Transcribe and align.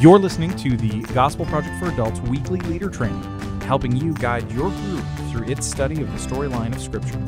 You're 0.00 0.18
listening 0.18 0.56
to 0.56 0.78
the 0.78 1.02
Gospel 1.12 1.44
Project 1.44 1.78
for 1.78 1.90
Adults 1.90 2.20
weekly 2.20 2.58
leader 2.60 2.88
training, 2.88 3.22
helping 3.60 3.94
you 3.94 4.14
guide 4.14 4.50
your 4.50 4.70
group 4.70 5.04
through 5.30 5.46
its 5.46 5.66
study 5.66 6.00
of 6.00 6.10
the 6.10 6.16
storyline 6.16 6.74
of 6.74 6.80
Scripture. 6.80 7.18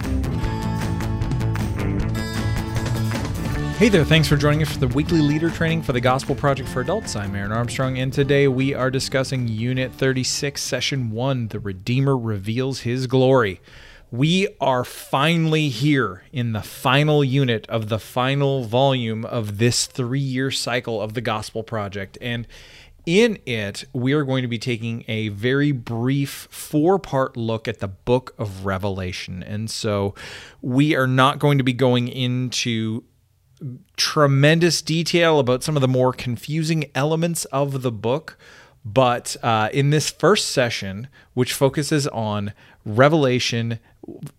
Hey 3.77 3.91
there, 3.91 4.07
thanks 4.07 4.27
for 4.27 4.39
joining 4.39 4.63
us 4.63 4.73
for 4.73 4.79
the 4.79 4.89
weekly 4.89 5.21
leader 5.21 5.51
training 5.51 5.83
for 5.83 5.93
the 5.93 6.01
Gospel 6.01 6.35
Project 6.35 6.67
for 6.67 6.81
Adults. 6.81 7.15
I'm 7.15 7.37
Aaron 7.37 7.53
Armstrong, 7.53 7.99
and 7.99 8.11
today 8.11 8.49
we 8.49 8.73
are 8.73 8.91
discussing 8.91 9.49
Unit 9.49 9.93
36, 9.93 10.63
Session 10.63 11.11
1 11.11 11.49
The 11.49 11.61
Redeemer 11.61 12.17
Reveals 12.17 12.81
His 12.81 13.07
Glory. 13.07 13.61
We 14.13 14.49
are 14.61 14.85
finally 14.85 15.71
here 15.71 16.25
in 16.33 16.53
the 16.53 16.61
final 16.61 17.25
unit 17.25 17.67
of 17.71 17.89
the 17.89 17.99
final 17.99 18.63
volume 18.65 19.25
of 19.25 19.57
this 19.57 19.87
three 19.87 20.21
year 20.21 20.51
cycle 20.51 21.01
of 21.01 21.15
the 21.15 21.23
Gospel 21.23 21.63
Project. 21.63 22.19
And 22.21 22.47
in 23.07 23.39
it, 23.47 23.87
we 23.95 24.13
are 24.13 24.23
going 24.23 24.43
to 24.43 24.49
be 24.49 24.59
taking 24.59 25.07
a 25.09 25.29
very 25.29 25.73
brief 25.73 26.47
four 26.51 26.99
part 26.99 27.39
look 27.39 27.67
at 27.67 27.79
the 27.79 27.89
book 27.89 28.35
of 28.37 28.67
Revelation. 28.67 29.43
And 29.43 29.71
so 29.71 30.15
we 30.61 30.95
are 30.95 31.07
not 31.07 31.39
going 31.39 31.57
to 31.57 31.65
be 31.65 31.73
going 31.73 32.09
into 32.09 33.05
tremendous 33.97 34.83
detail 34.83 35.39
about 35.39 35.63
some 35.63 35.75
of 35.75 35.81
the 35.81 35.89
more 35.89 36.13
confusing 36.13 36.91
elements 36.95 37.47
of 37.47 37.81
the 37.81 37.93
book. 37.93 38.37
But 38.85 39.39
uh, 39.43 39.71
in 39.73 39.89
this 39.89 40.11
first 40.11 40.51
session, 40.51 41.09
which 41.33 41.55
focuses 41.55 42.07
on 42.09 42.53
Revelation 42.85 43.79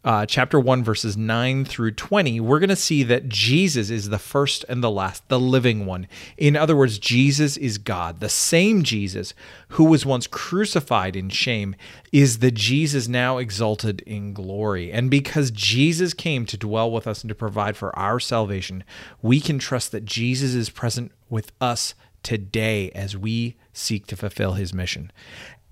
uh, 0.04 0.26
chapter 0.26 0.60
1, 0.60 0.84
verses 0.84 1.16
9 1.16 1.64
through 1.66 1.92
20, 1.92 2.40
we're 2.42 2.60
going 2.60 2.70
to 2.70 2.76
see 2.76 3.04
that 3.04 3.30
Jesus 3.30 3.90
is 3.90 4.10
the 4.10 4.20
first 4.20 4.66
and 4.68 4.84
the 4.84 4.92
last, 4.92 5.28
the 5.30 5.40
living 5.40 5.86
one. 5.86 6.08
In 6.38 6.58
other 6.58 6.76
words, 6.76 7.00
Jesus 7.00 7.56
is 7.56 7.78
God. 7.78 8.20
The 8.20 8.30
same 8.30 8.84
Jesus 8.84 9.34
who 9.70 9.86
was 9.86 10.06
once 10.06 10.28
crucified 10.28 11.16
in 11.16 11.30
shame 11.30 11.76
is 12.12 12.40
the 12.40 12.52
Jesus 12.52 13.08
now 13.08 13.38
exalted 13.38 14.02
in 14.02 14.34
glory. 14.34 14.92
And 14.92 15.10
because 15.10 15.52
Jesus 15.52 16.14
came 16.14 16.46
to 16.48 16.58
dwell 16.58 16.92
with 16.92 17.08
us 17.08 17.22
and 17.22 17.30
to 17.30 17.36
provide 17.36 17.78
for 17.78 17.98
our 17.98 18.20
salvation, 18.20 18.84
we 19.22 19.40
can 19.40 19.60
trust 19.60 19.92
that 19.94 20.06
Jesus 20.06 20.54
is 20.54 20.70
present 20.70 21.12
with 21.30 21.52
us 21.62 21.96
today 22.24 22.90
as 22.92 23.18
we 23.18 23.56
seek 23.74 24.08
to 24.08 24.16
fulfill 24.16 24.54
his 24.54 24.74
mission. 24.74 25.12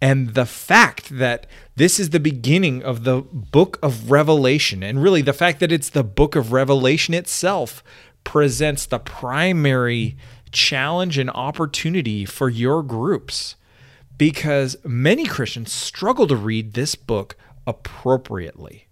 And 0.02 0.34
the 0.34 0.46
fact 0.46 1.18
that 1.18 1.46
this 1.76 2.00
is 2.00 2.10
the 2.10 2.20
beginning 2.20 2.84
of 2.84 3.04
the 3.04 3.22
book 3.22 3.78
of 3.84 4.10
Revelation, 4.10 4.82
and 4.82 5.02
really 5.02 5.22
the 5.22 5.34
fact 5.34 5.60
that 5.60 5.72
it's 5.72 5.90
the 5.90 6.04
book 6.04 6.36
of 6.36 6.52
Revelation 6.52 7.14
itself, 7.14 7.84
presents 8.24 8.86
the 8.86 9.00
primary 9.00 10.18
challenge 10.52 11.18
and 11.18 11.30
opportunity 11.30 12.26
for 12.26 12.50
your 12.50 12.84
groups 12.84 13.56
because 14.18 14.76
many 14.84 15.26
Christians 15.26 15.72
struggle 15.72 16.28
to 16.28 16.36
read 16.36 16.74
this 16.74 16.96
book 16.96 17.36
appropriately. 17.66 18.88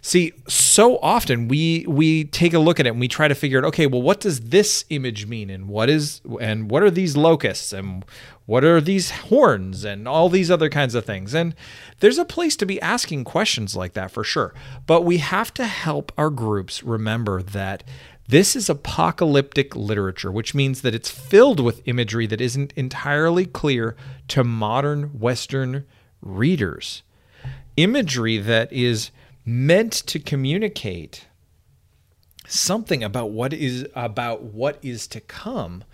See, 0.00 0.32
so 0.48 0.98
often 0.98 1.48
we 1.48 1.84
we 1.88 2.24
take 2.24 2.52
a 2.52 2.58
look 2.58 2.80
at 2.80 2.86
it 2.86 2.90
and 2.90 3.00
we 3.00 3.08
try 3.08 3.28
to 3.28 3.34
figure 3.34 3.58
out, 3.58 3.64
okay, 3.66 3.86
well, 3.86 4.02
what 4.02 4.20
does 4.20 4.40
this 4.40 4.84
image 4.90 5.26
mean, 5.26 5.50
and 5.50 5.68
what 5.68 5.88
is 5.88 6.20
and 6.40 6.70
what 6.70 6.82
are 6.82 6.90
these 6.90 7.16
locusts, 7.16 7.72
and 7.72 8.04
what 8.46 8.64
are 8.64 8.80
these 8.80 9.10
horns, 9.10 9.84
and 9.84 10.08
all 10.08 10.28
these 10.28 10.50
other 10.50 10.68
kinds 10.68 10.94
of 10.94 11.04
things. 11.04 11.34
And 11.34 11.54
there's 12.00 12.18
a 12.18 12.24
place 12.24 12.56
to 12.56 12.66
be 12.66 12.80
asking 12.80 13.24
questions 13.24 13.76
like 13.76 13.92
that 13.94 14.10
for 14.10 14.24
sure. 14.24 14.54
But 14.86 15.02
we 15.02 15.18
have 15.18 15.54
to 15.54 15.66
help 15.66 16.12
our 16.18 16.30
groups 16.30 16.82
remember 16.82 17.42
that 17.42 17.84
this 18.28 18.56
is 18.56 18.70
apocalyptic 18.70 19.76
literature, 19.76 20.32
which 20.32 20.54
means 20.54 20.82
that 20.82 20.94
it's 20.94 21.10
filled 21.10 21.60
with 21.60 21.86
imagery 21.86 22.26
that 22.26 22.40
isn't 22.40 22.72
entirely 22.72 23.46
clear 23.46 23.96
to 24.28 24.44
modern 24.44 25.18
Western 25.18 25.84
readers. 26.20 27.02
Imagery 27.76 28.38
that 28.38 28.72
is 28.72 29.10
meant 29.44 29.92
to 29.92 30.18
communicate 30.18 31.26
something 32.46 33.02
about 33.02 33.30
what 33.30 33.52
is 33.52 33.86
about 33.94 34.42
what 34.42 34.78
is 34.82 35.06
to 35.06 35.20
come 35.20 35.84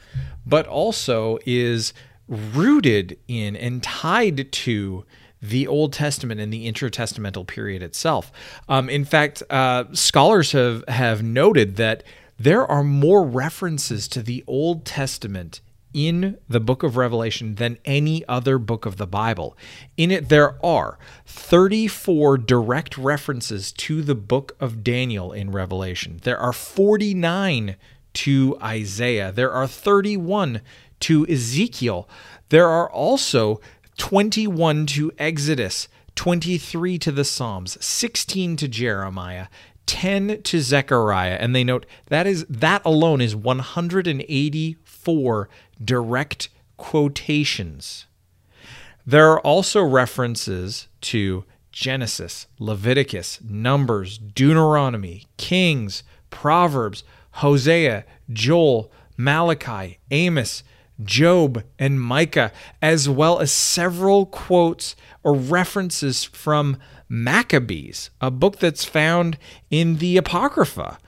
but 0.47 0.67
also 0.67 1.39
is 1.45 1.93
rooted 2.27 3.19
in 3.29 3.55
and 3.55 3.83
tied 3.83 4.51
to 4.51 5.05
the 5.41 5.67
Old 5.67 5.93
Testament 5.93 6.41
and 6.41 6.53
the 6.53 6.71
intertestamental 6.71 7.47
period 7.47 7.83
itself. 7.83 8.33
Um, 8.69 8.89
in 8.91 9.05
fact, 9.05 9.43
uh, 9.51 9.85
scholars 9.93 10.53
have 10.53 10.85
have 10.89 11.23
noted 11.23 11.77
that 11.77 12.03
there 12.39 12.67
are 12.67 12.85
more 12.85 13.25
references 13.25 14.09
to 14.09 14.23
the 14.23 14.45
Old 14.47 14.85
Testament 14.85 15.61
in 15.95 16.39
the 16.49 16.61
book 16.61 16.83
of 16.83 16.97
Revelation 16.97 17.57
than 17.57 17.79
any 17.85 18.27
other 18.27 18.59
book 18.59 18.87
of 18.87 18.97
the 18.97 19.07
Bible. 19.07 19.57
In 19.97 20.11
it, 20.11 20.29
there 20.29 20.65
are 20.65 20.99
34 21.27 22.39
direct 22.39 22.99
references 22.99 23.73
to 23.73 24.03
the 24.03 24.15
book 24.15 24.57
of 24.61 24.85
Daniel 24.85 25.33
in 25.33 25.51
Revelation. 25.51 26.21
There 26.23 26.39
are 26.39 26.53
49 26.53 27.77
to 28.15 28.59
Isaiah. 28.63 29.33
There 29.33 29.53
are 29.53 29.67
31 29.67 30.61
to 31.01 31.27
Ezekiel. 31.29 32.09
There 32.49 32.69
are 32.69 32.91
also 32.91 33.61
21 33.99 34.87
to 34.87 35.13
Exodus, 35.19 35.89
23 36.15 36.99
to 36.99 37.13
the 37.13 37.25
Psalms, 37.25 37.83
16 37.85 38.57
to 38.57 38.69
Jeremiah, 38.69 39.47
10 39.87 40.43
to 40.43 40.61
Zechariah. 40.61 41.37
And 41.41 41.55
they 41.55 41.65
note 41.65 41.87
that 42.07 42.27
is 42.27 42.45
that 42.47 42.83
alone 42.85 43.21
is 43.21 43.35
184 43.37 44.88
direct 45.83 46.49
quotations. 46.77 48.07
There 49.07 49.31
are 49.31 49.41
also 49.41 49.83
references 49.83 50.89
to 51.03 51.45
Genesis, 51.73 52.47
Leviticus, 52.59 53.39
Numbers, 53.43 54.19
Deuteronomy, 54.19 55.27
Kings, 55.37 56.03
Proverbs, 56.31 57.05
Hosea, 57.33 58.05
Joel, 58.31 58.91
Malachi, 59.17 59.99
Amos, 60.11 60.63
Job, 61.03 61.63
and 61.79 62.01
Micah, 62.01 62.53
as 62.83 63.09
well 63.09 63.39
as 63.39 63.53
several 63.53 64.27
quotes 64.27 64.97
or 65.23 65.35
references 65.35 66.25
from 66.25 66.77
Maccabees, 67.09 68.11
a 68.21 68.31
book 68.31 68.59
that's 68.59 68.85
found 68.85 69.39
in 69.71 69.97
the 69.97 70.17
Apocrypha. 70.17 70.99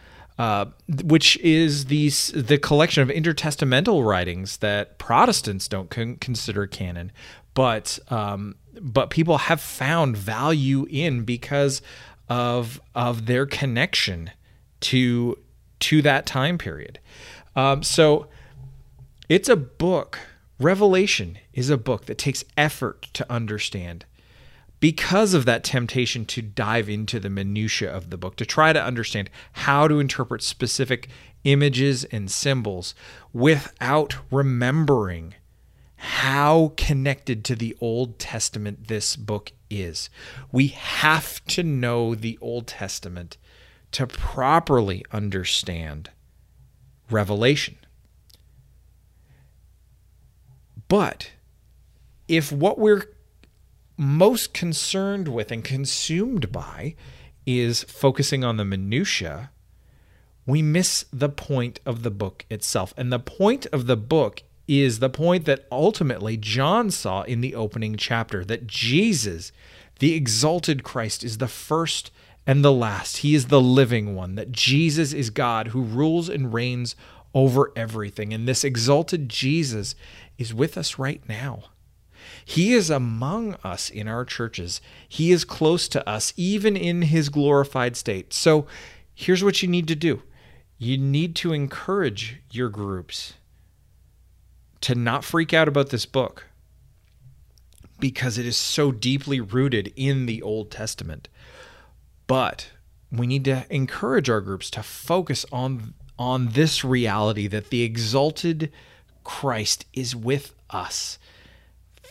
Uh, 0.41 0.65
which 1.05 1.37
is 1.41 1.85
the 1.85 2.09
the 2.35 2.57
collection 2.57 3.03
of 3.03 3.15
intertestamental 3.15 4.03
writings 4.03 4.57
that 4.57 4.97
Protestants 4.97 5.69
don't 5.69 5.91
con- 5.91 6.17
consider 6.17 6.67
canon, 6.67 7.13
but 7.53 7.99
um, 8.09 8.55
but 8.81 9.11
people 9.11 9.37
have 9.37 9.61
found 9.61 10.17
value 10.17 10.87
in 10.89 11.25
because 11.25 11.83
of 12.31 12.81
of 12.95 13.27
their 13.27 13.45
connection 13.45 14.31
to 14.81 15.37
to 15.81 16.01
that 16.01 16.25
time 16.25 16.57
period. 16.57 17.01
Um, 17.55 17.83
so 17.83 18.27
it's 19.29 19.51
a 19.51 19.57
book. 19.57 20.21
Revelation 20.59 21.37
is 21.53 21.69
a 21.69 21.77
book 21.77 22.07
that 22.07 22.17
takes 22.17 22.45
effort 22.57 23.11
to 23.13 23.31
understand 23.31 24.07
because 24.81 25.35
of 25.35 25.45
that 25.45 25.63
temptation 25.63 26.25
to 26.25 26.43
dive 26.43 26.89
into 26.89 27.21
the 27.21 27.31
minutia 27.31 27.95
of 27.95 28.11
the 28.11 28.17
book 28.17 28.37
to 28.37 28.47
try 28.47 28.73
to 28.73 28.83
understand 28.83 29.31
how 29.53 29.87
to 29.87 30.01
interpret 30.01 30.43
specific 30.43 31.09
images 31.45 32.05
and 32.05 32.31
symbols 32.31 32.95
without 33.33 34.17
remembering 34.31 35.35
how 35.97 36.73
connected 36.79 37.45
to 37.45 37.55
the 37.55 37.77
Old 37.79 38.19
Testament 38.19 38.89
this 38.89 39.17
book 39.17 39.53
is. 39.69 40.09
We 40.51 40.69
have 40.69 41.45
to 41.47 41.63
know 41.63 42.15
the 42.15 42.39
Old 42.41 42.67
Testament 42.67 43.37
to 43.93 44.07
properly 44.07 45.05
understand 45.13 46.11
Revelation. 47.11 47.77
But 50.89 51.33
if 52.29 52.51
what 52.51 52.79
we're 52.79 53.05
most 54.01 54.55
concerned 54.55 55.29
with 55.29 55.53
and 55.53 55.63
consumed 55.63 56.51
by 56.51 56.95
is 57.45 57.85
focusing 57.85 58.43
on 58.43 58.57
the 58.57 58.65
minutia, 58.65 59.51
we 60.47 60.63
miss 60.63 61.05
the 61.13 61.29
point 61.29 61.81
of 61.85 62.03
the 62.03 62.11
book 62.11 62.47
itself. 62.49 62.95
And 62.97 63.13
the 63.13 63.19
point 63.19 63.67
of 63.67 63.87
the 63.87 63.99
book 63.99 64.43
is 64.67 65.01
the 65.01 65.11
point 65.11 65.45
that 65.45 65.67
ultimately 65.71 66.39
John 66.39 66.91
saw 66.91 67.23
in 67.23 67.43
the 67.43 67.55
opening 67.55 67.97
chapter 67.97 68.43
that 68.47 68.67
Jesus, 68.67 69.53
the 69.99 70.15
exalted 70.15 70.83
Christ, 70.83 71.23
is 71.23 71.37
the 71.37 71.47
first 71.47 72.11
and 72.47 72.65
the 72.65 72.73
last. 72.73 73.19
He 73.19 73.35
is 73.35 73.49
the 73.49 73.61
living 73.61 74.15
one, 74.15 74.35
that 74.37 74.51
Jesus 74.51 75.13
is 75.13 75.29
God 75.29 75.69
who 75.69 75.83
rules 75.83 76.31
and 76.31 76.55
reigns 76.55 76.97
over 77.35 77.71
everything. 77.77 78.33
And 78.33 78.49
this 78.49 78.65
exalted 78.65 79.29
Jesus 79.29 79.95
is 80.39 80.55
with 80.55 80.79
us 80.79 80.99
right 80.99 81.21
now. 81.29 81.65
He 82.45 82.73
is 82.73 82.91
among 82.91 83.55
us 83.65 83.91
in 83.91 84.09
our 84.09 84.25
churches. 84.25 84.81
He 85.09 85.31
is 85.31 85.45
close 85.45 85.89
to 85.89 86.09
us, 86.09 86.33
even 86.37 86.77
in 86.77 87.03
his 87.03 87.29
glorified 87.29 87.97
state. 87.97 88.33
So 88.33 88.67
here's 89.15 89.45
what 89.45 89.63
you 89.63 89.69
need 89.69 89.89
to 89.89 89.97
do 89.97 90.23
you 90.79 90.97
need 90.97 91.37
to 91.37 91.53
encourage 91.53 92.41
your 92.51 92.71
groups 92.71 93.35
to 94.81 94.95
not 94.95 95.25
freak 95.25 95.53
out 95.53 95.69
about 95.69 95.91
this 95.91 96.07
book 96.07 96.47
because 97.99 98.39
it 98.39 98.47
is 98.47 98.57
so 98.57 98.91
deeply 98.91 99.41
rooted 99.41 99.93
in 99.95 100.25
the 100.25 100.41
Old 100.41 100.71
Testament. 100.71 101.29
But 102.27 102.71
we 103.13 103.27
need 103.27 103.45
to 103.45 103.67
encourage 103.69 104.31
our 104.31 104.41
groups 104.41 104.71
to 104.71 104.83
focus 104.83 105.45
on 105.53 105.95
on 106.19 106.49
this 106.49 106.85
reality 106.85 107.47
that 107.47 107.71
the 107.71 107.83
exalted 107.83 108.71
Christ 109.25 109.87
is 109.95 110.15
with 110.15 110.55
us. 110.69 111.19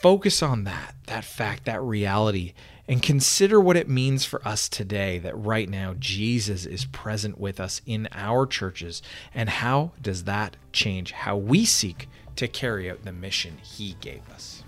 Focus 0.01 0.42
on 0.42 0.63
that, 0.63 0.96
that 1.07 1.25
fact, 1.25 1.66
that 1.66 1.81
reality, 1.81 2.54
and 2.88 3.04
consider 3.04 3.60
what 3.60 3.75
it 3.75 3.90
means 3.90 4.24
for 4.24 4.46
us 4.48 4.69
today 4.69 5.19
that 5.19 5.38
right 5.38 5.68
now 5.68 5.94
Jesus 6.00 6.66
is 6.66 6.86
present 6.86 7.38
with 7.38 7.60
us 7.60 7.81
in 7.86 8.07
our 8.13 8.46
churches. 8.46 9.01
And 9.34 9.50
how 9.50 9.92
does 10.01 10.24
that 10.24 10.56
change 10.72 11.12
how 11.12 11.36
we 11.36 11.66
seek 11.66 12.07
to 12.38 12.48
carry 12.48 12.90
out 12.90 13.04
the 13.04 13.12
mission 13.12 13.57
he 13.62 13.98
gave 14.00 14.28
us? 14.30 14.63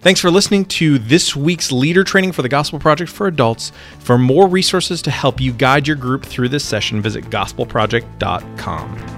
Thanks 0.00 0.20
for 0.20 0.30
listening 0.30 0.66
to 0.66 0.98
this 0.98 1.34
week's 1.34 1.72
leader 1.72 2.04
training 2.04 2.32
for 2.32 2.42
the 2.42 2.48
Gospel 2.48 2.78
Project 2.78 3.10
for 3.10 3.26
Adults. 3.26 3.72
For 4.00 4.18
more 4.18 4.46
resources 4.46 5.00
to 5.02 5.10
help 5.10 5.40
you 5.40 5.52
guide 5.52 5.86
your 5.86 5.96
group 5.96 6.24
through 6.24 6.50
this 6.50 6.64
session, 6.64 7.00
visit 7.00 7.24
gospelproject.com. 7.24 9.09